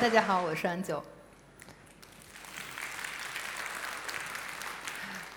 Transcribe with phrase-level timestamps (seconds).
[0.00, 1.00] 大家好，我是安九。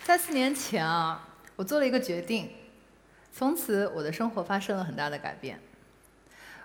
[0.03, 2.49] 在四年前啊，我做了一个决定，
[3.31, 5.59] 从此我的生活发生了很大的改变。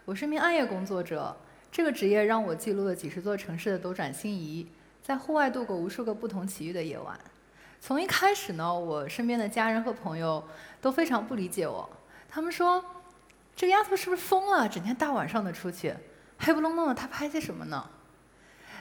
[0.07, 1.37] 我是一名暗夜工作者，
[1.71, 4.67] 这个职业让我记录了几十座城市的斗转星移，
[5.03, 7.21] 在户外度过无数个不同奇遇的夜晚。
[7.79, 10.43] 从一开始呢，我身边的家人和朋友
[10.81, 11.91] 都非常不理解我，
[12.31, 12.83] 他们说
[13.55, 14.67] ：“这个丫头是不是疯了？
[14.67, 15.95] 整天大晚上的出去。”
[16.45, 17.89] 黑不隆咚的，他拍些什么呢？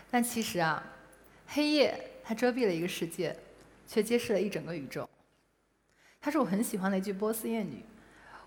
[0.10, 0.84] 但其实啊，
[1.46, 3.38] 黑夜它遮蔽了一个世界，
[3.88, 5.08] 却揭示了一整个宇宙。
[6.20, 7.84] 它是我很喜欢的一句波斯谚语。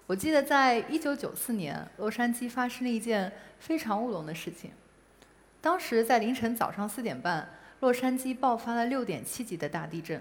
[0.08, 4.72] 我记得在一九九四年，洛杉矶发生了一件非常乌龙的事情。
[5.60, 10.20] 当时在凌晨早上四点半，洛杉矶爆发了六点七级的大地震，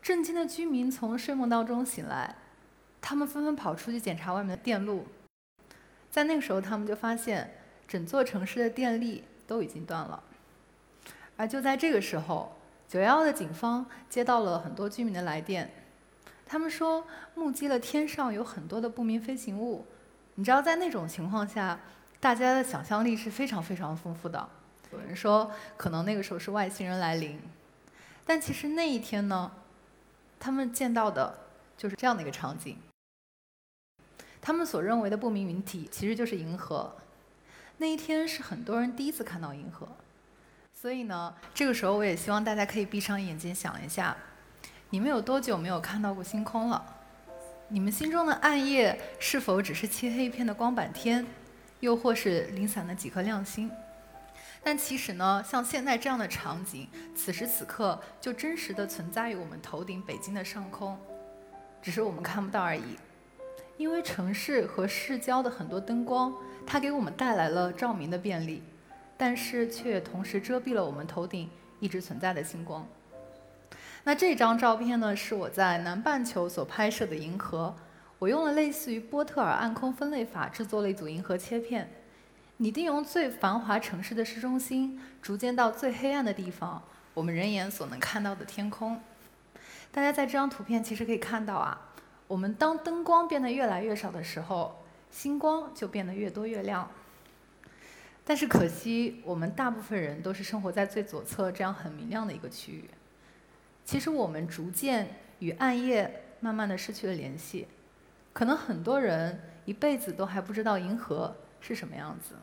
[0.00, 2.36] 震惊的居民从睡梦当中醒来，
[3.00, 5.08] 他们纷纷跑出去检查外面的电路。
[6.08, 7.50] 在那个时候，他们就发现。
[7.88, 10.22] 整座城市的电力都已经断了，
[11.36, 12.56] 而就在这个时候，
[12.88, 15.70] 九幺幺的警方接到了很多居民的来电，
[16.44, 19.86] 他们说目击了天上有很多的不明飞行物。
[20.34, 21.78] 你知道，在那种情况下，
[22.20, 24.48] 大家的想象力是非常非常丰富的。
[24.92, 27.40] 有人说，可能那个时候是外星人来临，
[28.24, 29.50] 但其实那一天呢，
[30.38, 31.38] 他们见到的
[31.76, 32.78] 就是这样的一个场景。
[34.40, 36.94] 他们所认为的不明云体，其实就是银河。
[37.78, 39.86] 那一天是很多人第一次看到银河，
[40.72, 44.16] 所以呢，这个时候我也希望大家可以闭上眼睛想一下，
[44.88, 46.82] 你们有多久没有看到过星空了？
[47.68, 51.26] 你们心中的暗夜是否只是漆黑一片的光板天，
[51.80, 53.70] 又或是零散的几颗亮星？
[54.62, 60.98] 但其实呢，像现在这样的场景，此时此刻就真实的存在于我们头顶北京的上空，
[61.82, 62.96] 只是我们看不到而已。
[63.76, 66.34] 因为城市和市郊的很多灯光，
[66.66, 68.62] 它给我们带来了照明的便利，
[69.16, 72.86] 但是却同时遮蔽了我们头顶一直存在的星光。
[74.04, 77.74] 那这张照片呢，是我在南半球所拍摄的银河。
[78.18, 81.90] 我用了类似于波特尔暗空分类法制作了一组银河切片。
[82.58, 86.82] 拟定用最繁华城市的市中心，逐渐到最黑暗的地方，
[87.12, 88.98] 我们人眼所能看到的天空。
[89.92, 91.78] 大家在这张图片其实可以看到啊。
[92.26, 96.90] 我们当灯光变得越来越少的时候，星光就变得越多越亮。
[98.24, 102.84] 但是可惜，我们大部分人都是生活在最左侧这样很明亮的一个区域。
[103.84, 105.08] 其实我们逐渐
[105.38, 107.68] 与暗夜慢慢的失去了联系，
[108.32, 112.34] 可能很多人一辈子都还不知道银河是什么样子。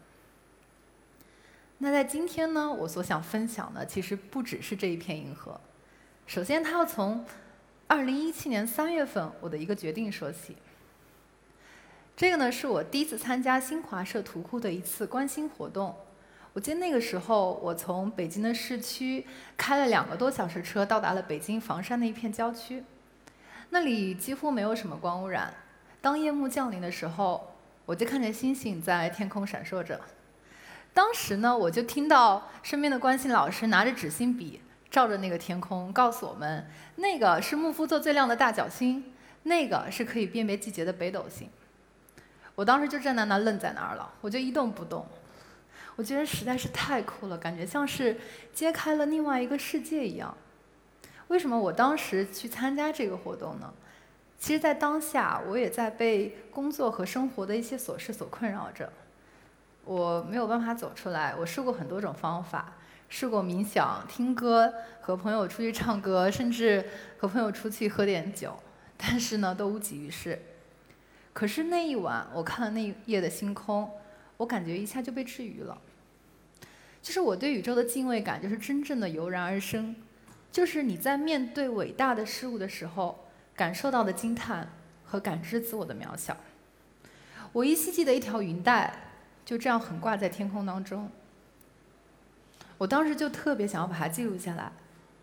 [1.79, 5.59] 那在今天呢，我所想分享的其实不只是这一片银河。
[6.25, 7.25] 首先，它要从。
[7.85, 10.55] 二零一七年三月份，我的一个决定说起。
[12.15, 15.95] 这个呢，是我第一次参加新华社图库的一次观星活动。
[16.53, 19.25] 我记得那个时候，我从北京的市区
[19.57, 22.83] 开了两个多小时车，到达了北京房山的一片郊区。
[23.71, 25.51] 那里几乎没有什么光污染。
[26.01, 27.55] 当夜幕降临的时候，
[27.87, 29.99] 我就看见星星在天空闪烁着。
[30.93, 34.61] 当时呢，我就听到身边的观星老师拿着纸芯笔。
[34.91, 39.03] 照着那个天空，告诉我们，那个是木夫座最亮的大角星，
[39.41, 41.49] 那个是可以辨别季节的北斗星。
[42.55, 45.05] 我当时就站在那愣在那儿了，我就一动不动。
[45.95, 48.17] 我觉得实在是太酷了，感觉像是
[48.53, 50.35] 揭开了另外一个世界一样。
[51.27, 53.73] 为什么我当时去参加这个活动呢？
[54.37, 58.91] 其实，在当下，我也在被工作和生活的一些琐事所困扰着，
[59.85, 61.33] 我没有办法走出来。
[61.39, 62.73] 我试过很多种方法。
[63.09, 66.83] 试过冥想、听歌、和朋友出去唱歌，甚至
[67.19, 68.57] 和朋友出去喝点酒，
[68.97, 70.41] 但是呢，都无济于事。
[71.33, 73.89] 可是那一晚，我看了那一夜的星空，
[74.37, 75.77] 我感觉一下就被治愈了。
[77.01, 79.95] 就是我对宇宙的敬畏感，就是真正的油然而生。
[80.51, 84.71] 就是你在面对伟大的事物的时候，感受到的惊叹
[85.03, 86.37] 和感知自我的渺小。
[87.51, 88.93] 我依稀记得一条云带，
[89.43, 91.09] 就这样横挂在天空当中。
[92.77, 94.71] 我当时就特别想要把它记录下来，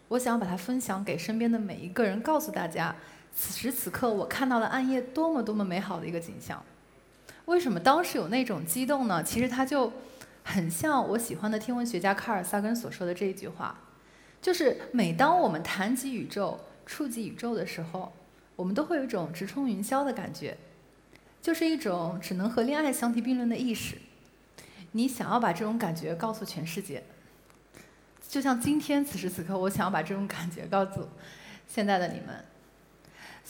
[0.09, 2.95] 我想要把它分享给身边的每一个人，告诉大家，
[3.35, 6.63] 此时此刻我看到了暗夜多么多么美好的一个景象。
[7.47, 9.23] 为什么当时有那种激动呢？
[9.23, 9.93] 其实它就
[10.45, 13.79] 很像我喜欢的天文学家卡尔萨根所说的这一句话，
[14.41, 18.13] 就是每当我们谈及宇宙、触及宇宙的时候，
[18.57, 20.57] 我们都会有一种直冲云霄的感觉，
[21.43, 23.97] 就是一种只能和恋爱相提并论的意识。
[24.93, 27.03] 你想要把这种感觉告诉全世界。
[28.29, 31.09] 就像今天此时此刻，我想要把这种感觉告诉
[31.67, 32.45] 现在的你们，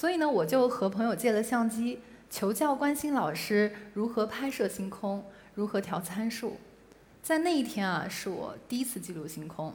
[0.00, 1.98] 所以呢，我就和朋友借了相机，
[2.30, 5.22] 求教关心老师如何拍摄星空，
[5.54, 6.56] 如何调参数。
[7.22, 9.74] 在那一天啊，是我第一次记录星空。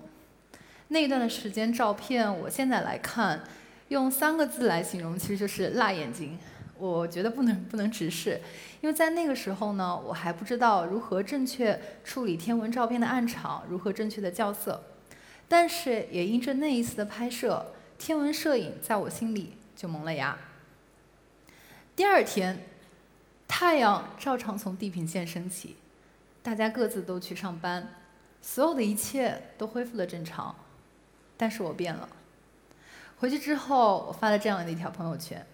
[0.88, 3.44] 那一段的时间照片，我现在来看，
[3.90, 6.40] 用三个字来形容，其实就是辣眼睛。
[6.80, 8.42] 我觉得不能不能直视，
[8.82, 14.82] 因为在那个时候呢，我还不知道如何正确处理天文照片的暗场，如何正确的校色。
[15.48, 17.68] 但是也因着那一次的拍摄，
[18.00, 19.54] 天文摄影在我心里
[19.86, 20.36] 就萌了芽。
[21.96, 22.66] 第二天，
[23.48, 25.76] 太阳照常从地平线升起，
[26.42, 27.94] 大家各自都去上班，
[28.42, 30.56] 所有的一切都恢复了正常。
[31.38, 32.10] 但是我变了。
[33.20, 35.46] 回去之后，我发了这样的一条朋友圈。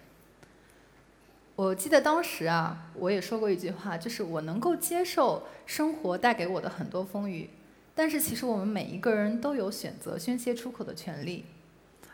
[1.58, 7.50] 我记得当时啊，我也说过一句话，就是我能够接受生活带给我的很多风雨，
[7.94, 11.44] 但是其实我们每一个人都有选择宣泄出口的权利，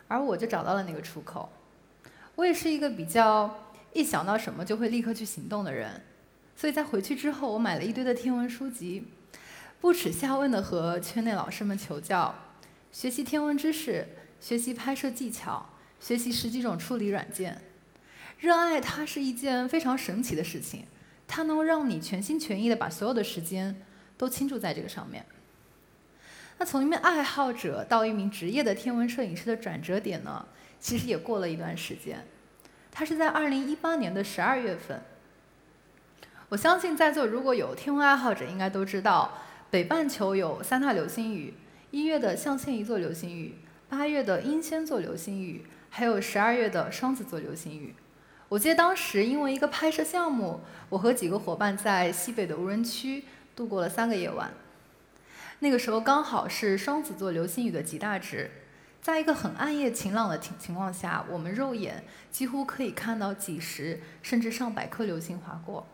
[0.08, 1.48] 而我就找到了那个出口。
[2.38, 3.52] 我也是一个比较
[3.92, 6.00] 一想到什么就会立刻去行动的人，
[6.54, 9.08] 所以在回去之后，我买了一堆的天文书籍，
[9.80, 12.32] 不耻下问的和圈内老师们求教，
[12.92, 14.06] 学习天文知识，
[14.40, 15.68] 学习拍摄技巧，
[15.98, 17.60] 学习十几种处理软件。
[18.38, 20.84] 热爱它是一件非常神奇的事情，
[21.26, 23.74] 它能够让你全心全意的把所有的时间
[24.16, 25.26] 都倾注在这个上面。
[26.58, 30.46] 那从一名爱好者到一名职业的天文摄影师的转折点呢，
[30.80, 32.26] 其实也过了一段时间。
[32.90, 35.02] 它是在二零一八年的十二月份。
[36.48, 39.38] 我相信在座如果有天文爱好者，应该都知道，
[39.70, 41.54] 北半球有三大流星雨：
[41.90, 43.56] 一月的象限一座流星雨，
[43.88, 47.94] 八月的英仙座流星雨，还有十二月的双子座流星雨。
[48.48, 54.50] 我记得当时因为一个拍摄项目，我和几个伙伴在西北的无人区度过了三个夜晚。
[55.58, 58.50] 那个时候刚好是双子座流星雨的极大值，
[59.00, 65.86] 在一个很暗夜晴朗的情情况下，我们肉眼几乎可以看到几十甚至上百颗流星划过。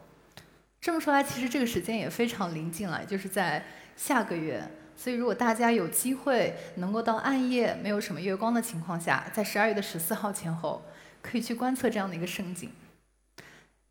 [0.80, 3.64] 这么说来，其实这个时间也非常临近了，就是在
[3.96, 4.62] 下个月。
[4.96, 10.82] 所以如果大家有机会能够到暗夜没有什么月光的情况下，在十二月的十四号前后。
[11.26, 12.70] 可以去观测这样的一个盛景，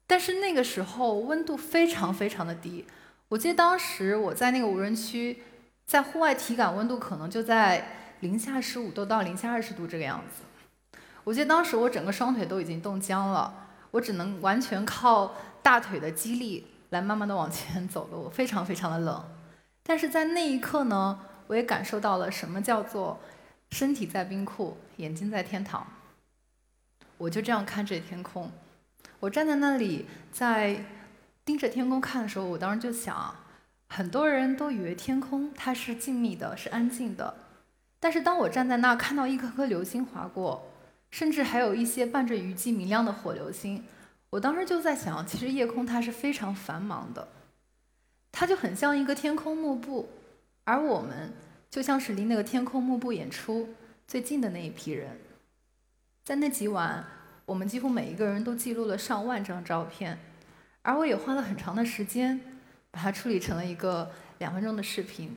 [0.05, 2.85] 但是那个时候温度非常非常的低。
[3.29, 5.41] 我记得当时我在那个无人区，
[5.83, 7.87] 在户外体感温度可能就在
[8.23, 10.43] 零下十五度到零下二十度这个样子。
[11.25, 13.53] 我记得当时我整个双腿都已经冻僵了，
[13.91, 19.23] 我只能完全靠大腿的肌力来慢慢的往前走路，非常非常的冷。
[19.83, 23.19] 但是在那一刻呢，我也感受到了什么叫做
[23.71, 25.85] 身体在冰库，眼睛在天堂。
[27.17, 28.49] 我就这样看着天空，
[29.19, 30.85] 我站在那里，在
[31.43, 33.35] 盯着天空看的时候，我当时就想，
[33.89, 37.33] 很多人都以为天空它是静谧的，是安静的，
[38.03, 40.69] 但是当我站在那儿看到一颗颗流星划过，
[41.09, 43.81] 甚至还有一些伴着雨季明亮的火流星，
[44.29, 47.25] 我当时就在想，其实夜空它是非常繁忙的，
[48.29, 50.09] 它就很像一个天空幕布，
[50.65, 51.31] 而我们
[51.69, 53.69] 就像是离那个天空幕布演出
[54.05, 55.17] 最近的那一批人。
[56.25, 57.05] 在那几晚，
[57.45, 60.19] 我们几乎每一个人都记录了上万张照片，
[60.81, 62.41] 而我也花了很长的时间，
[62.91, 65.33] 把它处理成了一个两分钟的视频。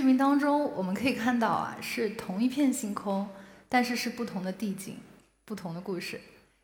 [0.00, 3.28] 视频当中，我们可以看到啊，是同一片星空，
[3.68, 4.96] 但是是不同的地景，
[5.44, 6.18] 不同的故事。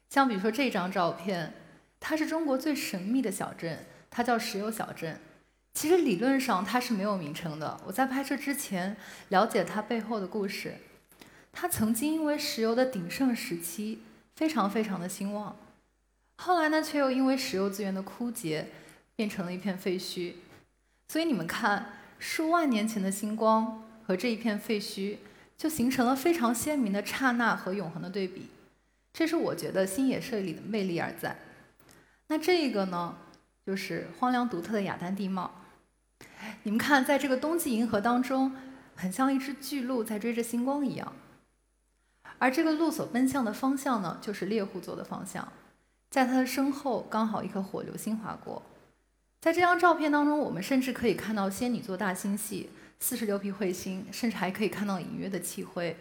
[0.08, 1.52] 像比如说这张照片，
[2.00, 5.20] 它是中国最神秘的小镇，它叫石油小镇。
[5.74, 7.78] 其实理论上它是没有名称的。
[7.84, 8.96] 我在拍摄之前
[9.28, 10.72] 了解它背后的故事，
[11.52, 14.00] 它曾经因为石油的鼎盛时期
[14.34, 15.54] 非常非常的兴旺，
[16.38, 18.68] 后来呢，却又因为石油资源的枯竭，
[19.14, 20.32] 变成了一片废墟。
[21.08, 25.18] 所以你们看，数万年前的星光和这一片废墟，
[25.56, 28.48] 就形成了非常鲜明的刹那和永恒的对比。
[29.12, 31.36] 这是我觉得星野摄影里的魅力而在。
[32.28, 33.16] 那这个呢，
[33.64, 35.50] 就是荒凉独特的雅丹地貌。
[36.64, 38.54] 你们看，在这个冬季银河当中，
[38.94, 41.12] 很像一只巨鹿在追着星光一样。
[42.38, 45.46] 而这个鹿所奔向的方向呢，就是猎户座的方向。
[46.10, 48.62] 在它的身后，刚好一颗火流星划过。
[49.46, 55.96] 在这张照片当中，我们甚至可以看到仙女座大星系、四十六批彗星，甚至还可以看到隐约的气灰。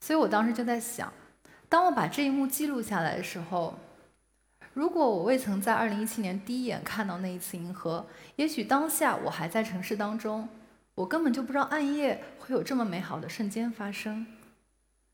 [0.00, 1.12] 所以我当时就在想，
[1.68, 3.78] 当我把这一幕记录下来的时候，
[4.72, 8.06] 如果我未曾在2017年第一眼看到那一次银河，
[8.36, 10.48] 也许当下我还在城市当中，
[10.94, 14.26] 我根本就不知道暗夜会有这么美好的瞬间发生。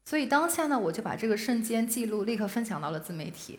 [0.04, 3.59] 所以当下呢，我就把这个瞬间记录立刻分享到了自媒体。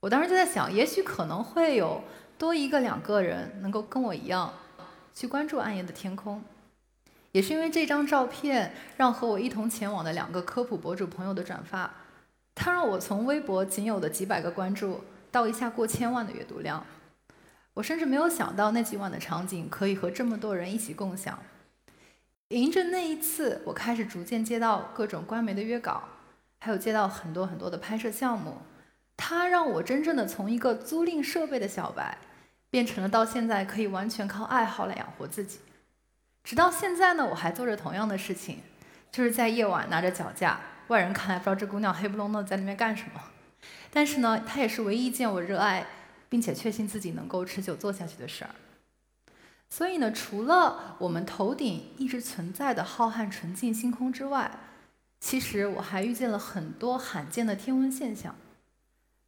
[0.00, 2.04] 我当时就在想，也许可能会有
[2.40, 4.50] 多一个两个人能够跟我一样
[5.12, 6.42] 去关注暗夜的天空。
[7.32, 11.92] 也是因为这张照片，让和我一同前往的两个科普博主朋友的转发，
[12.54, 15.04] 它让我从微博仅有的几百个关注。
[15.30, 16.84] 到一下过千万的阅读量，
[17.74, 21.38] 我甚至没有想到那几晚的场景可以和这么多人一起共享。
[22.48, 26.02] 迎着那一次，我开始逐渐接到各种官媒的约稿，
[26.58, 28.56] 还有接到很多很多的拍摄项目。
[29.16, 32.18] 它让我真正的从一个租赁设备的小白，
[32.70, 35.58] 变成了到现在可以完全靠爱好来养活自己。
[36.42, 38.60] 直到现在呢，我还做着同样的事情，
[39.12, 43.20] 就是在夜晚拿着脚架，外人看来不知道这姑娘黑不隆咚在那边干什么。
[43.92, 45.86] 但是呢，它也是唯一一件我热爱，
[46.28, 48.50] 并且确信自己能够持久做下去的事儿。
[49.68, 54.50] 所以呢，除了我们头顶一直存在的浩瀚纯净星空之外，
[55.20, 58.34] 其实我还遇见了很多罕见的天文现象。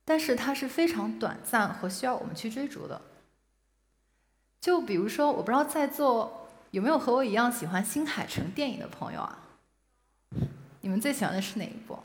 [0.04, 3.00] 但是它是非常短暂和需要我们去追逐的。
[4.62, 9.38] 就比如说，我不知道在座有没有和我一样喜欢新海诚电影的朋友啊？
[10.83, 11.99] 你们最喜欢的是哪一部？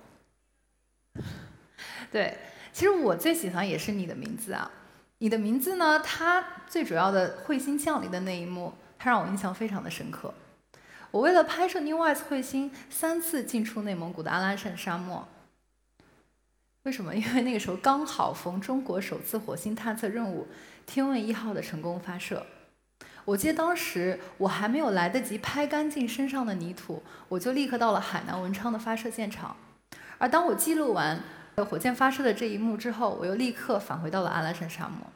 [2.12, 2.36] 对，
[2.74, 4.72] 其实我最喜欢也是你的名字啊。
[5.20, 10.34] 你的名字呢，它最主要的彗星降临的那一幕，它让我印象非常的深刻。
[11.12, 15.28] 我为了拍摄 New Eyes 彗星，三次进出内蒙古的阿拉善沙漠。
[16.88, 17.14] 为什么？
[17.14, 20.48] 因为那个时候刚好逢中国首次火星探测任务
[20.88, 22.46] “天问一号”的成功发射。
[23.26, 29.58] 我记得当时我还没有来得及拍干净身上的泥土，我就立刻到了海南文昌的发射现场。
[30.18, 31.22] 而当我记录完。
[31.72, 35.08] 火箭发射的这一幕之后，我又立刻返回到了阿拉善沙漠。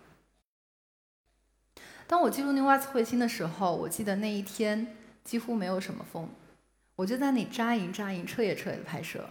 [2.07, 4.87] 当我记录 New a 彗星的时候，我记得那一天
[5.23, 6.27] 几乎没有什么风，
[6.95, 9.29] 我就在那里扎营扎营，彻夜彻夜的拍摄。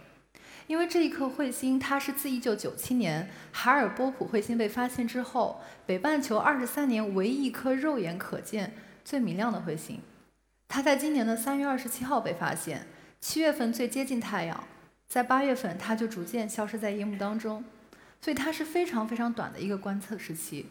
[0.71, 8.73] 因为这一颗彗星，它是自1997年哈尔波普彗星被发现之后，北半球23年唯一一颗肉眼可见、
[9.03, 9.99] 最明亮的彗星。
[10.69, 12.87] 它在今年的3月27号被发现，
[13.19, 14.63] 七月份最接近太阳。
[15.09, 17.65] 在八月份，它就逐渐消失在夜幕当中，
[18.21, 20.67] 所以它是非常非常短的一个观测时期。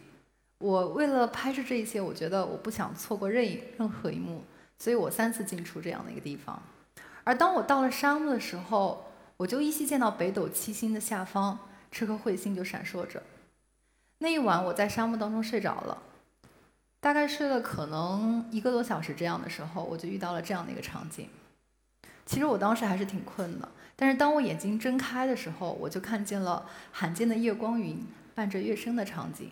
[0.57, 4.43] 我为了拍摄这一切，我觉得我不想错过任意任何一幕，
[4.79, 6.59] 所以我三次进出这样的一个地方。
[7.23, 9.05] 而当我到了沙漠的时候，
[9.41, 11.57] 我就依稀见到北斗七星的下方，
[11.89, 13.23] 这颗彗星就闪烁着。
[14.19, 15.97] 那一晚我在沙漠当中睡着了，
[16.99, 21.27] 大概睡了可能一个多小时这样的时候，我就遇到了这样的一个场景。
[22.23, 23.67] 其实我当时还是挺困的。
[23.95, 28.05] 但是当我眼睛睁开的时候，我就看见了罕见的夜光云
[28.35, 29.49] 伴着月升的场景。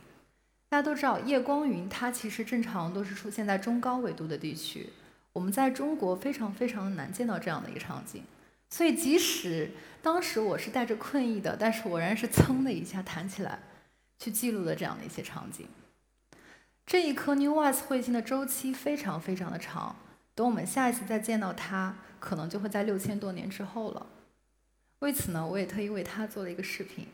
[0.69, 4.91] 大家都知道，夜光云它其实正常都是出现在中高纬度的地区，
[5.33, 8.21] 我们在中国非常非常难见到这样的一个场景。
[8.69, 9.71] 所以即使
[10.01, 13.59] 当时我是带着困意的，但是我仍然是噌的一下弹起来，
[14.17, 15.67] 去记录了这样的一些场景。
[16.85, 19.95] 这一颗 New Ice 彗星的周期非常非常的长，
[20.33, 24.07] 等我们下一次再见到它，可能就会在六千多年之后了。
[24.99, 27.07] 为此呢，我也特意为它做了一个视频。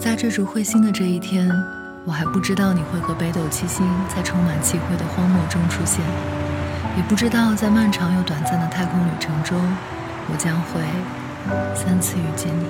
[0.00, 1.48] 在追逐彗星的这一天，
[2.08, 6.00] 我还不知道你会和北斗七星在充满气灰的荒漠中出现，
[6.96, 9.60] 也不知道在漫长又短暂的太空旅程中，
[10.32, 10.80] 我将会
[11.76, 12.64] 三次遇见你。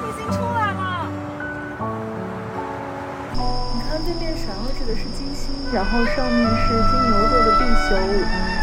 [0.00, 1.04] 卫星出来了，
[3.76, 7.92] 你看对面闪耀着的是金星，然后上面是金牛座的地球，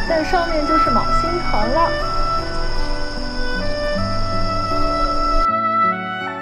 [0.09, 2.18] 在上面就是昴星团了。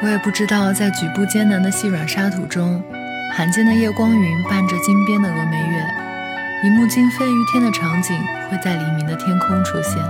[0.04, 2.82] 我也不知道，在举步艰难的细软沙土中，
[3.34, 5.84] 罕见的夜光云伴着金边的峨眉月，
[6.63, 8.16] 一幕惊飞于天的场景
[8.50, 10.01] 会在黎明的天空出现，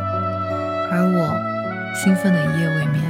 [0.92, 1.34] 而我
[1.96, 3.04] 兴奋的一夜未眠。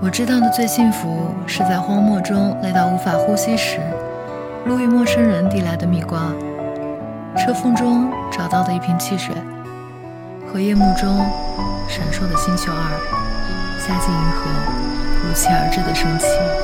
[0.00, 3.80] 我知道的最幸福是在荒漠中累到无法呼吸时，
[4.66, 6.32] 路遇陌生人递来的蜜瓜，
[7.36, 9.34] 车缝中找到的一瓶汽水，
[10.46, 11.18] 和夜幕中
[11.88, 13.15] 闪烁的星宿二，
[13.86, 14.50] 下进银河
[15.22, 16.55] 如期而至的升起。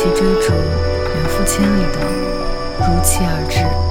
[0.00, 1.98] 其追逐远赴千里的
[2.86, 3.87] 如期而至。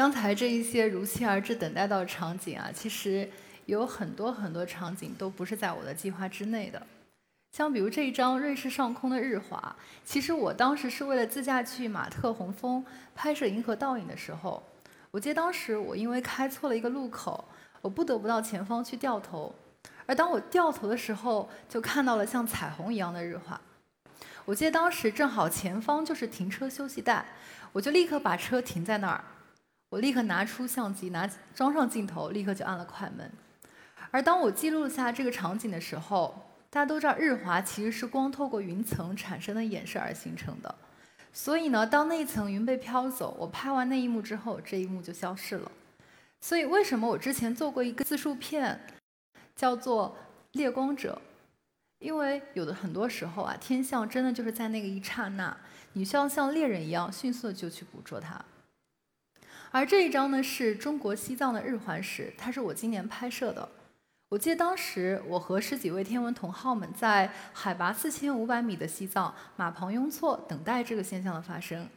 [0.00, 3.28] 刚才这一些如期而至、等待到的场景啊，其实
[3.66, 6.80] 有很多很多场景都不是在我的计划之内的。
[7.52, 12.82] 像比如这一张瑞士上空的日华，其实我当时是为了自驾去马特洪峰
[13.14, 14.62] 拍摄银河倒影的时候，
[15.10, 17.44] 我记得当时我因为开错了一个路口，
[17.82, 19.54] 我不得不到前方去掉头，
[20.06, 23.60] 而当我掉头的时候，就看到了像彩虹一样的日华。
[24.46, 27.26] 我记得当时正好前方就是停车休息带。
[27.72, 29.22] 我就立刻把车停在那儿，
[29.90, 33.30] 我立刻拿出相机，拿装上镜头，立刻就按了快门。
[34.12, 40.72] 而当我记录下这个场景的时候，大家都知道日华其实是光透过云层产生的衍射而形成的。
[41.32, 45.70] 所以呢，当那一层云被飘走，我拍完那一幕之后，这一幕就消失了。
[46.40, 48.80] 所以为什么我之前做过一个自述片，
[49.56, 50.16] 叫做
[50.58, 51.20] 《猎光者》？
[51.98, 55.56] 因为有的很多时候啊，天象真的就是在那个一刹那。
[55.94, 58.42] 你需要像猎人一样迅速的就去捕捉它。
[59.72, 63.68] 而这一张呢，是中国西藏的日环食，它是我今年拍摄的。
[64.28, 71.88] 我记得当时我和十几位天文同好们在海拔四千五百米的西藏马旁雍措等待这个现象的发生。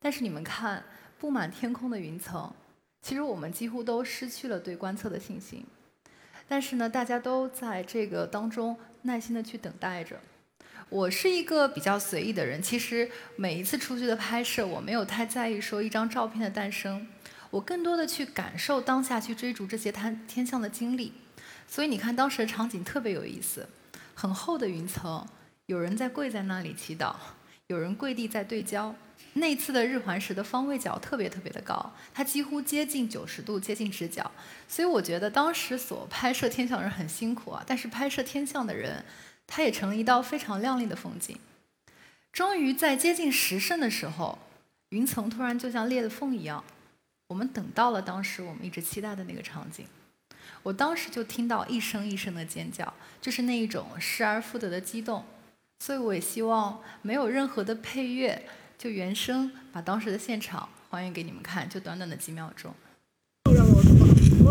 [0.00, 0.82] 但是你们看，
[1.18, 2.52] 布满天空的云层，
[3.00, 5.64] 其实我们几乎都失去了对观测的信心。
[6.46, 10.20] 但是呢，大家都在这个当中耐心的去等待着。
[10.90, 17.06] 我是一个比较随意的人，其实每一次出去的拍摄，我没有太在意说一张照片的诞生，
[17.52, 21.12] 我更多的去感受当下，去追逐这些天天象的经历。
[21.68, 23.68] 所以你看当时的场景特别有意思，
[24.14, 25.26] 很厚的云层，
[25.66, 27.14] 有人在跪在那里祈祷，
[27.66, 28.94] 有人跪地在对焦。
[29.34, 34.30] 那次的日环食的方位角特别特别的高，它几乎接近九十度，接近直角。
[34.66, 39.04] 所以我觉得当时所拍摄天象的人很辛苦啊，但是拍摄天象的人。
[39.44, 41.36] 他也成了一道非常亮丽的风景。
[42.32, 44.38] 终于在接近时胜的时候，
[44.90, 46.64] 云层突然就像裂了缝一样，
[47.32, 49.86] 我们等到了当时我们一直期待的那个场景。
[50.62, 52.92] 我当时就听到一声一声的尖叫，
[53.22, 55.24] 就是那一种失而复得的激动。
[55.82, 62.74] 所以我也希望没有任何的配乐，就原声把当时的现场还原给你们看，就短短的几秒钟。
[63.46, 63.54] 我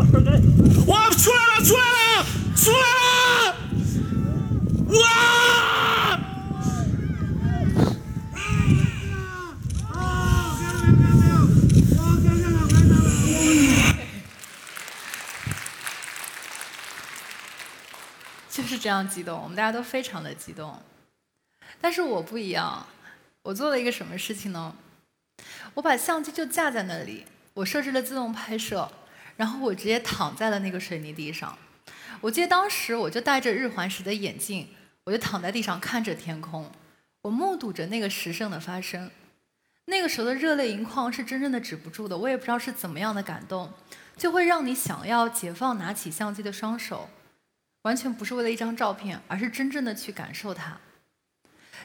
[0.04, 1.86] 出来了，出来
[2.18, 2.78] 了，出来
[3.46, 3.56] 了！
[4.90, 5.61] 哇！
[18.82, 20.82] 这样激动，我们大家都非常的激动。
[21.80, 22.86] 但是我不一样，
[23.44, 24.76] 我做了一个什么事情呢？
[25.76, 28.92] 我把相机就架在那里，我设置了自动拍摄。
[29.38, 31.58] 然后我直接躺在了那个水泥地上，
[32.20, 34.68] 我记得当时我就戴着日环食的眼镜，
[35.06, 36.70] 我就躺在地上看着天空，
[37.24, 39.10] 我目睹着那个时胜的发生。
[39.86, 43.74] 那个时候的热泪盈眶是真正的止不住的，我也不知道是怎么样的感动，
[44.16, 47.10] 就会让你想要解放拿起相机的双手，
[47.84, 50.78] 完全不是为了一张照片，而是真正的去感受它。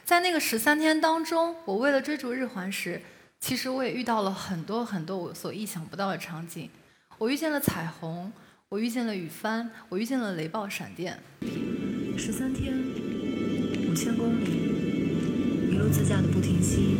[0.05, 3.01] 在那个十三天当中，我为了追逐日环食，
[3.39, 6.69] 其实我也遇到了很多很多我所意想不到的场景。
[7.17, 8.31] 我遇见了彩虹，
[8.69, 11.19] 我遇见了雨帆，我遇见了雷暴闪电。
[12.15, 12.77] 十三天，
[13.89, 16.95] 五千公里，一路自驾的不停息。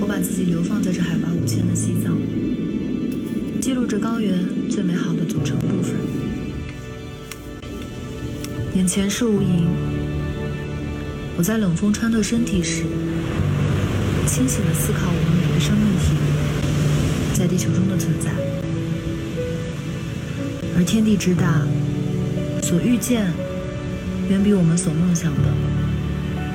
[0.00, 2.16] 我把自己流放在这海拔五千的西藏，
[3.60, 6.29] 记录着高原最美好的组成部分。
[8.74, 9.66] 眼前是无垠，
[11.36, 12.84] 我在冷风穿透身体时，
[14.26, 16.14] 清醒地思考我们每个生命体
[17.34, 18.30] 在地球中的存在。
[20.76, 21.66] 而天地之大，
[22.62, 23.32] 所遇见
[24.28, 25.48] 远比我们所梦想的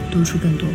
[0.10, 0.66] 多出更多。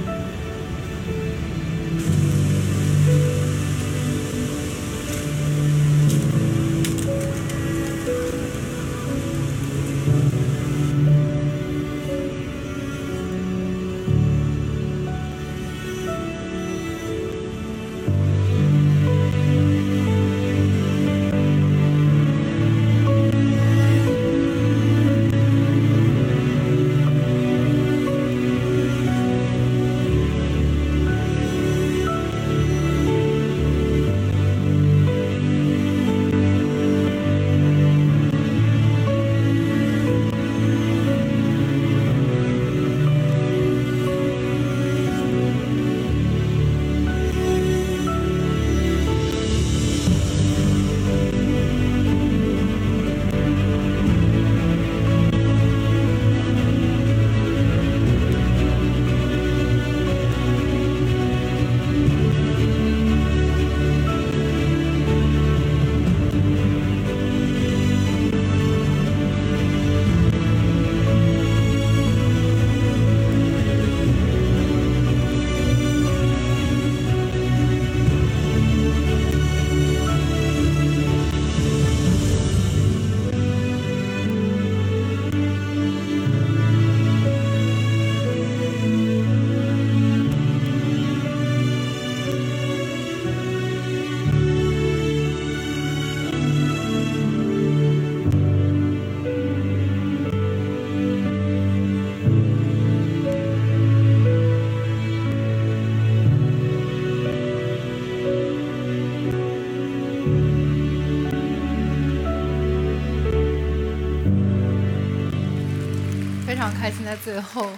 [116.61, 117.73] 非常开心在最后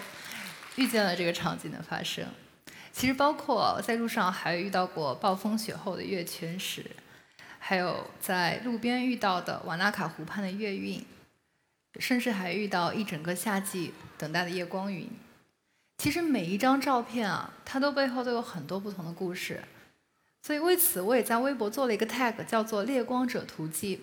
[0.74, 2.26] 遇见了这个场景的发生，
[2.90, 6.84] 其实包括在路上还遇到过暴风雪后的月全食，
[7.60, 11.06] 还有在路边遇到的瓦纳卡湖畔的月晕，
[12.00, 15.08] 甚至还遇到一整个夏季等待的夜光云。
[15.98, 19.62] 其实每一张照片啊，它都背后都有很多不同的故事，
[20.42, 24.00] 所以为此我也在微博做了一个 tag，叫做“猎光者图记”。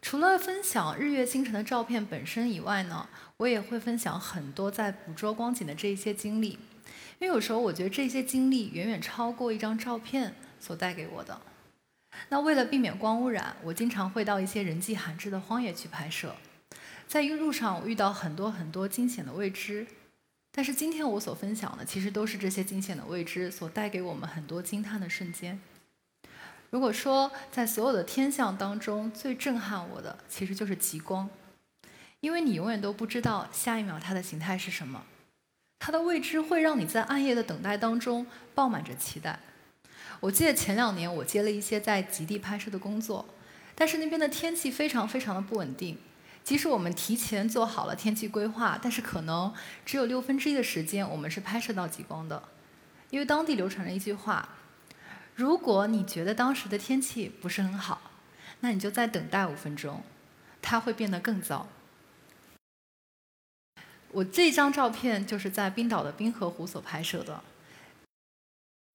[0.00, 6.50] 除了分享日月星辰的照片本身以外呢，我也会分享很多在捕捉光景的这一些经历，
[7.18, 11.40] 因为有时候我觉得这些经历远远超过一张照片所带给我的。
[12.30, 16.34] 那为了避免光污染，我经常会到一些人迹罕至的荒野去拍摄，
[17.06, 19.86] 在一路上我遇到很多很多惊险的未知，
[20.52, 25.60] 但是今天我所分享的其实都是这些惊险的未知所带给我们很多惊叹的瞬间。
[26.70, 31.28] 如果说在所有的天象当中最震撼我的，其实就是极光，
[32.20, 35.04] 因为你永远都不知道下一秒它的形态是什么，
[35.78, 39.40] 它的未知会让你在暗夜的等待当中爆满着期待。
[40.20, 43.24] 我记得前两年我接了一些在极地拍摄的工作，
[43.74, 45.96] 但是那边的天气非常非常的不稳定。
[46.44, 49.52] 即使我们提前做好了天气规划，但是可能
[49.86, 52.42] 只有六分之一的时间我们是拍摄到极光的，
[53.10, 54.48] 因为当地流传着一句话：
[55.38, 58.10] 如果你觉得当时的天气不是很好，
[58.58, 60.02] 那你就再等待五分钟，
[60.60, 61.68] 它会变得更糟。
[64.10, 67.40] 我这张照片就是在冰岛的冰河湖所拍摄的。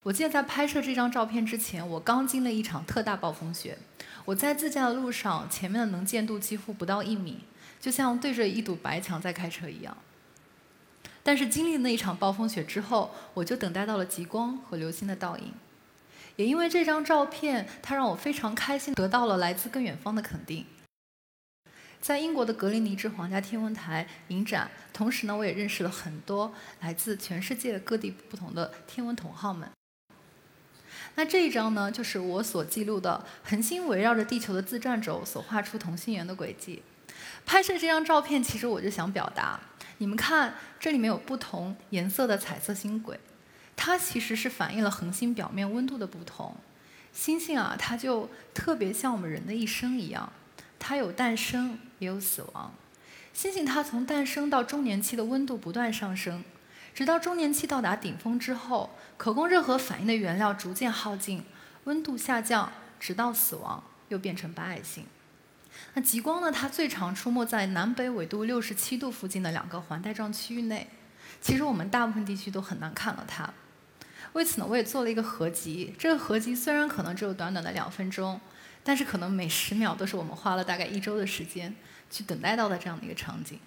[0.03, 3.77] 我记得在拍摄这张照片之前，我刚经历一场特大暴风雪。
[4.25, 7.45] 我在自驾的路上，前面的能见度几乎不到一米，
[7.79, 9.95] 就像对着一堵白墙在开车一样。
[11.23, 15.53] 但是经历那一场暴风雪之后，我就等待到了极光和流星的倒影。
[16.35, 20.65] 也因为这张照片，它让我非常开心，得到了来自更远方的肯定。
[22.01, 29.69] 在英国的格林尼治皇家天文台影展，同时呢，我也认识了很多来自全世界各地不同的天文同好们。
[31.15, 36.81] 那这一张呢，就是我所记录的恒星围绕着地球的自转轴所画出同心圆的轨迹。
[37.45, 39.59] 拍摄这张照片，其实我就想表达，
[39.99, 43.19] 你们看，这里面有不同颜色的彩色星轨，
[43.75, 46.55] 它其实是反映了恒星表面温度的不同。
[47.11, 50.31] 星星啊，它就特别像我们人的一生一样，
[50.79, 52.73] 它有诞生，也有死亡。
[53.33, 56.43] 星星它从诞生到中年期的温度不断上升。
[56.95, 61.43] 直到中年期到达顶峰之后，可供热核反应的原料逐渐耗尽，
[61.85, 65.05] 温度下降，直到死亡，又变成白矮星。
[65.95, 66.51] 那极光呢？
[66.51, 70.87] 它最常出没在南北纬度六十七度附近的两个环带状区域内。
[71.41, 73.51] 其实我们大部分地区都很难看到它。
[74.33, 75.93] 为此呢，我也做了一个合集。
[75.97, 78.39] 这个合集虽然可能只有短短的两分钟，
[78.83, 81.75] 但是可能每十秒都是我们花了大概一周的时间
[82.09, 83.59] 去等待到的这样的一个场景。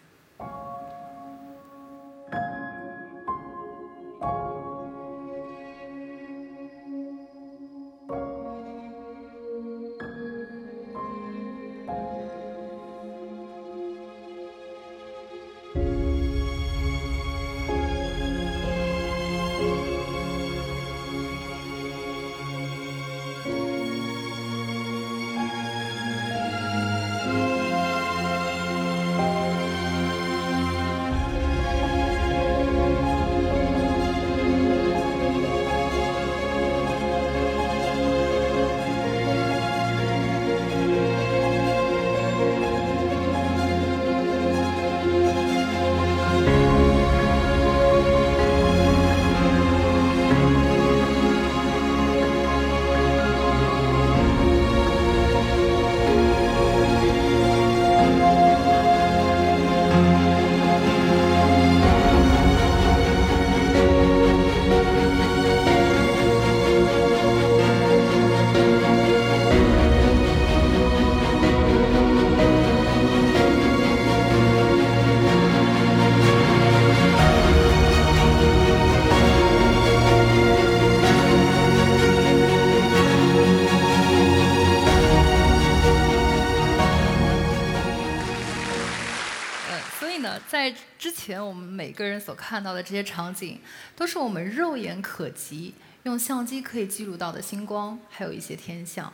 [91.27, 93.59] 前，我们每个人所看到的这些场景，
[93.97, 99.13] 都是我们肉眼可及、用相机可以记录到的星光，还有一些天象。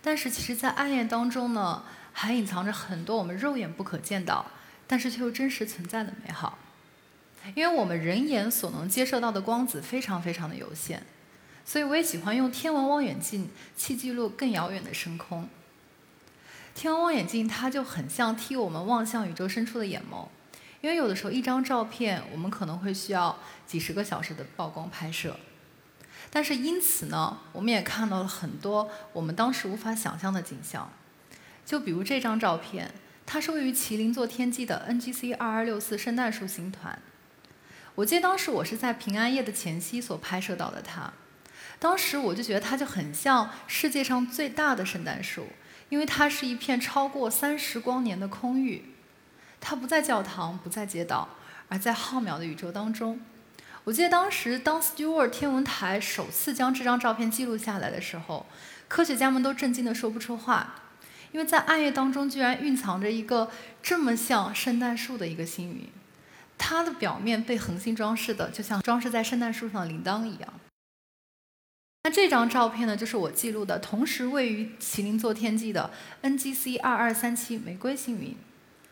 [0.00, 4.46] 但是，其实，在暗夜当中呢，还隐藏着很多我们肉眼不可见到，
[4.86, 6.56] 但是却又真实存在的美好。
[7.54, 11.02] 因为我们人眼所能接受到的光子非常非常的有限，
[11.66, 15.46] 所以我也喜欢用天文望远镜去记录更遥远的深空。
[16.74, 20.28] 天文望远镜它就很像替我们望向宇宙深处的眼眸。
[20.86, 25.36] 因为有的时候一张照片，我们可能会需要几十个小时的曝光拍摄，
[26.30, 30.88] 但是因此呢，我们也看到了很多我们当时无法想象的景象。
[31.64, 32.94] 就比如这张照片，
[33.26, 36.96] 它是位于麒麟座天际的 NGC 二二六四圣诞树星团。
[37.96, 41.12] 我记得当时我是在平安夜的前夕所拍摄到的它，
[41.80, 45.48] 当时我就觉得它就很像世界上最大的圣诞树，
[45.88, 48.92] 因为它是一片超过三十光年的空域。
[49.68, 51.28] 它不在教堂，不在街道，
[51.68, 53.20] 而在浩渺的宇宙当中。
[53.82, 58.46] 我记得当时，当 Stewart 天文台首次将这张照片记录下来的时候，
[58.86, 60.82] 科学家们都震惊的说不出话，
[61.32, 63.50] 因为在暗夜当中居然蕴藏着一个
[63.82, 65.88] 这么像圣诞树的一个星云，
[66.56, 70.54] 它的表面被恒星装饰的，就像装饰在圣诞树上的铃铛一样。
[72.04, 75.90] 那这张照片呢，就是我记录的，同时位于麒麟座天际的
[76.22, 78.36] NGC 二二三七玫瑰星云。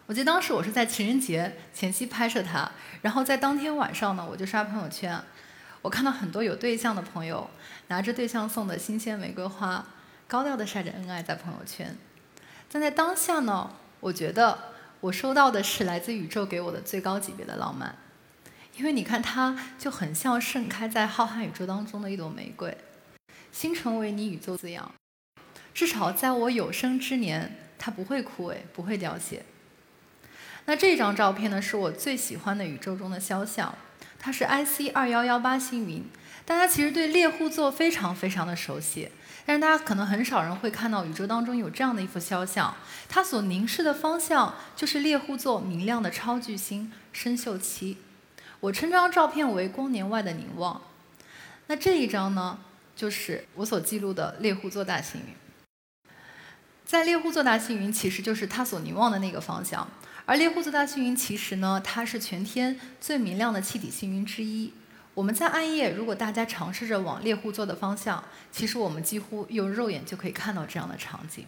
[0.06, 5.18] 我记得当时我是在情人节前夕拍摄它，然后在当天晚上呢，我就刷朋友圈，
[5.80, 7.48] 我看到很多有对象的朋友
[7.88, 9.86] 拿着对象送的新鲜玫瑰花，
[10.28, 11.96] 高调的晒着恩爱在朋友圈。
[12.70, 14.58] 但在当下呢，我觉得
[15.00, 17.96] 我收到的是来自宇宙给我的最高级别的浪漫，
[18.76, 22.76] 因为你看，它就很像盛开在浩瀚宇宙当中的一朵玫瑰，
[23.50, 24.92] 星辰为你宇宙滋养，
[25.72, 29.42] 至少在我有生之年，它不会枯萎，不会凋谢。
[30.66, 33.76] 那这张照片呢，是我最喜欢的宇宙中的肖像，
[34.18, 36.04] 它是 IC 二幺幺八星云。
[36.46, 39.10] 大家其实对猎户座非常非常的熟悉，
[39.46, 42.74] 但是大家可能很少人会看到宇宙当中有这样的一幅肖像，
[43.08, 47.98] 它所凝视的方向就是猎户座明亮的超巨星参宿七。
[48.60, 50.80] 我称这张照片为光年外的凝望。
[51.66, 52.58] 那这一张呢，
[52.96, 55.34] 就是我所记录的猎户座大星云。
[56.84, 59.88] 在猎户座大星云，其实就是它所凝望的那个方向。
[60.26, 64.72] 而猎户座大星云其实呢，它是全天最明亮的气体星云之一。
[65.12, 71.44] 我们在暗夜，如果大家尝试着往猎户座的方向，其实我们几乎用肉眼就可以看到这样的场景。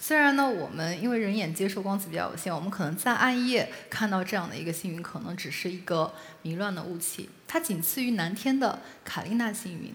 [0.00, 9.94] 虽然呢，我们因为人眼接受光子比较有限，我们可能在暗夜看到这样的一个星云，可能只是一个迷乱的雾气，它仅次于南天的卡利纳星云。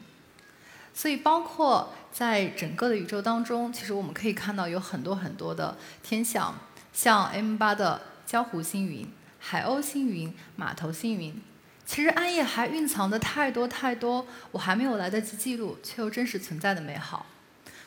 [0.94, 6.56] 所以，包括在整个的宇宙当中，其实我们可以看到有很多很多的天象。
[6.94, 9.08] 像 M 八的焦湖星云、
[9.40, 11.42] 海鸥星云、码头星云，
[11.86, 17.26] 其实暗夜还蕴藏的太多太多，我还没有来得及记录，却又真实存在的美好。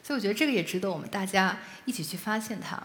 [0.03, 2.83] 所以我觉得这个也值得我们大家一起去发现它。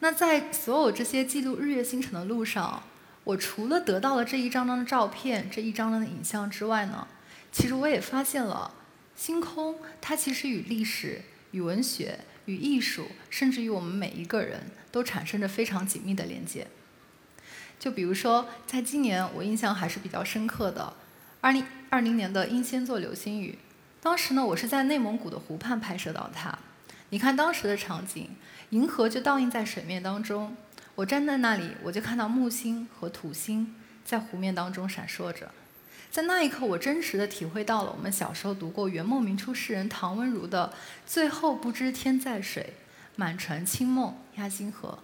[0.00, 2.82] 那在所有这些记录日月星辰的路上，
[3.24, 7.06] 我除了得到了这一张张的照片、这一张张的影像之外呢，
[7.50, 8.74] 其实我也发现了
[9.16, 12.20] 星空，它其实与历史、与文学。
[12.46, 16.68] 与艺术，甚至于我们每一个人都产生着非常紧密的连接。
[17.80, 20.94] 就比如说，在今年我印象还是比较深刻的，
[21.40, 23.58] 二零二零年的英仙座流星雨。
[24.00, 26.56] 当时呢，我是在内蒙古的湖畔拍摄到它。
[27.10, 28.30] 你看当时的场景，
[28.70, 30.56] 银河就倒映在水面当中，
[30.94, 33.74] 我站在那里，我就看到木星和土星
[34.04, 35.50] 在湖面当中闪烁着。
[36.10, 40.72] 在那一刻，我真实的体会到了我们小时候读过元末明初诗人唐文儒的
[41.06, 42.74] “最后不知天在水，
[43.16, 44.98] 满船清梦压金河”。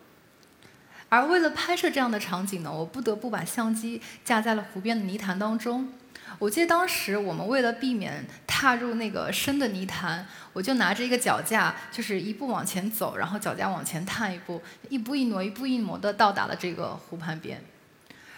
[1.10, 5.90] 而为了拍摄这样的场景呢，我不得不把相机架在了湖边的泥潭当中。
[6.38, 17.62] 我记得当时我们为了避免踏入那个深的泥潭，我就拿着一个脚架，就是一步往前走，然后脚架往前探一步，一步一挪，一步一挪的到达了这个湖畔边。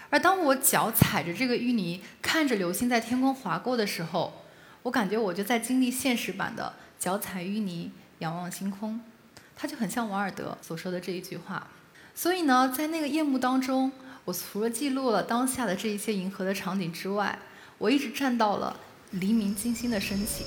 [0.09, 4.45] 而当我脚踩着这个淤泥，看着流星在天空划过的时候，
[4.85, 9.01] 我感觉我就在经历现实版的脚踩淤泥，仰望星空。
[9.61, 11.67] 他就很像王尔德所说的这一句话。
[12.15, 13.93] 所以呢，在那个夜幕当中，
[14.25, 17.39] 我除了记录了当下的这一些银河的场景之外，
[17.77, 18.75] 我一直站到了
[19.11, 20.47] 黎明金星的升起。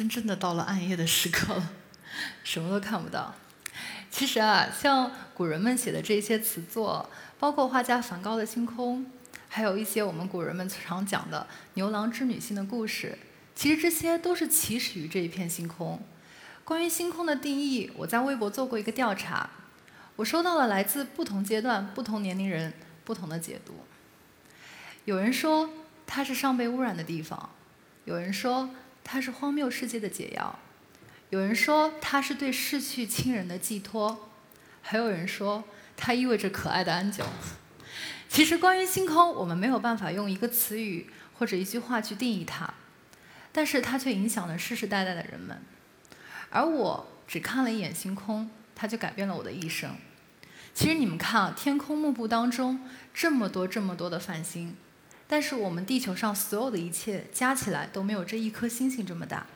[0.00, 1.72] 真正的到了暗夜的时刻了，
[2.42, 3.34] 什么都看不到。
[4.10, 9.04] 其实啊，像古人们写的这些词作，包括画家梵高的星空，
[9.50, 13.18] 还有一些我们古人们常讲的牛郎织女星的故事，
[13.54, 16.00] 其实这些都是起始于这一片星空。
[16.64, 19.50] 关于星空的定义，我在微博做过一个调查，
[20.16, 22.72] 我收到了来自不同阶段、不同年龄人
[23.04, 23.74] 不同的解读。
[25.04, 25.68] 有人说
[26.06, 27.50] 它是上被污染的地方，
[28.06, 28.70] 有人说。
[29.04, 30.58] 它是荒谬世界的解药，
[31.30, 34.30] 有人说它是对逝去亲人的寄托，
[34.82, 35.64] 还有人说
[35.96, 37.24] 它意味着可爱的安久。
[38.28, 42.72] 其实关于星空，我们没有办法用一个词语或者一句话去定义它，
[43.50, 45.60] 但是它却影响了世世代代的人们。
[46.50, 49.96] 而我只看了一眼星空，它就改变了我的一生。
[50.72, 54.76] 其实你们看啊，天空幕布当中这么多这么多的繁星，
[55.30, 59.46] 但是我们地球上所有的一切加起来都没有这一颗星星这么大。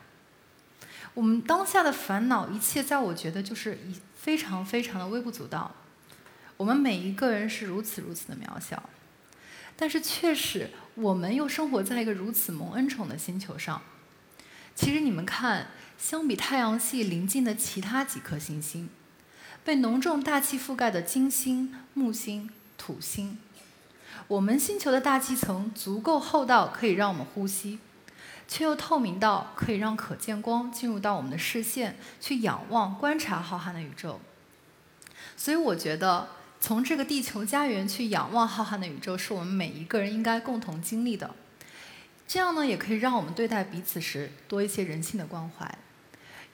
[1.14, 5.74] 我们当下的烦恼，一切在我觉得就是一非常非常的微不足道。
[6.56, 8.88] 我们每一个人是如此如此的渺小，
[9.76, 13.82] 但是确实我们又生活在一个如此蒙恩宠的星球上。
[14.76, 15.66] 其实你们看。
[15.96, 18.90] 相比太阳系临近的其他几颗行星，
[19.64, 23.38] 被浓重大气覆盖的金星、木星、土星，
[24.28, 27.78] 我们星球的大气层足够厚到可以让我们呼吸，
[28.48, 34.20] 却又透明到可以让可见光进入到我们的视线，去仰望、观察浩瀚的宇宙。
[35.36, 36.28] 所以，我觉得
[36.60, 41.34] 从这个地球家园去仰望浩瀚的宇宙，是我们每一个人应该共同经历的。
[42.26, 45.78] 这样呢，也可以让我们对待彼此时多一些人性的关怀。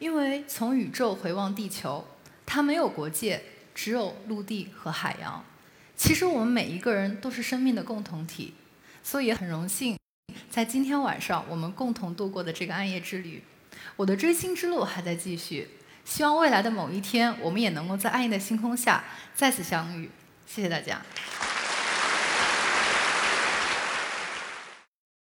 [0.00, 2.04] 因为从宇宙回望地球，
[2.46, 3.42] 它没有国界，
[3.74, 5.44] 只有陆地和海洋。
[6.02, 8.54] 其实我们每一个人都是生命的共同体，
[9.04, 9.98] 所以也很荣幸，
[10.50, 13.44] 在今天晚上我们共同度过的这个暗夜之旅。
[13.96, 15.68] 我的追星之路还在继续，
[16.06, 20.10] 希望未来的某一天，我们也能够在暗夜的星空下再次相遇。
[20.46, 21.02] 谢谢大家。